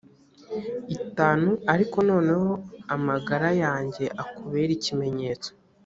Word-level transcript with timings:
itanu 1.05 1.49
ariko 1.73 1.97
noneho 2.09 2.49
amagara 2.95 3.49
yanjye 3.63 4.05
akubere 4.21 4.69
ikimenyetso 4.77 5.49